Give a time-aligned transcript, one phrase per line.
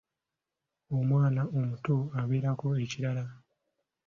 [0.97, 3.25] Omwana omuto abeerako ekirira.